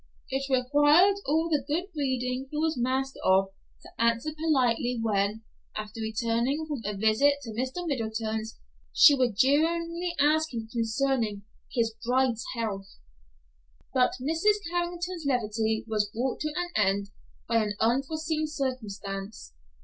[0.31, 3.49] It required all the good breeding he was master of
[3.83, 5.43] to answer politely when,
[5.77, 7.85] after returning from a visit to Mr.
[7.87, 8.57] Middleton's,
[8.91, 12.97] she would jeeringly ask him concerning "his bride's health!"
[13.93, 14.55] But Mrs.
[14.71, 17.09] Carrington's levity was brought to an end
[17.47, 19.53] by an unforeseen circumstance.